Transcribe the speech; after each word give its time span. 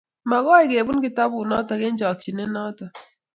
Makoi 0.29 0.65
kebun 0.71 1.03
kitabut 1.03 1.45
noto 1.47 1.73
eng 1.85 1.97
chokchet 1.99 2.37
noto 2.55 2.85